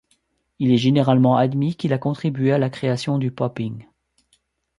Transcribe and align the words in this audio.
Il 0.57 0.71
est 0.71 0.77
généralement 0.79 1.37
admis 1.37 1.75
qu'il 1.75 1.93
a 1.93 1.99
contribué 1.99 2.51
à 2.53 2.57
la 2.57 2.71
création 2.71 3.19
du 3.19 3.29
popping. 3.29 3.85